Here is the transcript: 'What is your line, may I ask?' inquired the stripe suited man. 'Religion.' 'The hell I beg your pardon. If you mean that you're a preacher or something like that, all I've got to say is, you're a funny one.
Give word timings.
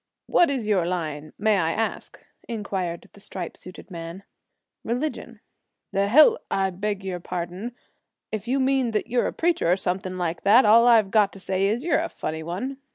'What 0.25 0.49
is 0.49 0.67
your 0.67 0.83
line, 0.87 1.31
may 1.37 1.59
I 1.59 1.73
ask?' 1.73 2.19
inquired 2.47 3.07
the 3.13 3.19
stripe 3.19 3.55
suited 3.55 3.91
man. 3.91 4.23
'Religion.' 4.83 5.41
'The 5.91 6.07
hell 6.07 6.39
I 6.49 6.71
beg 6.71 7.03
your 7.05 7.19
pardon. 7.19 7.75
If 8.31 8.47
you 8.47 8.59
mean 8.59 8.89
that 8.93 9.09
you're 9.11 9.27
a 9.27 9.31
preacher 9.31 9.71
or 9.71 9.77
something 9.77 10.17
like 10.17 10.41
that, 10.41 10.65
all 10.65 10.87
I've 10.87 11.11
got 11.11 11.31
to 11.33 11.39
say 11.39 11.67
is, 11.67 11.83
you're 11.83 11.99
a 12.01 12.09
funny 12.09 12.41
one. 12.41 12.77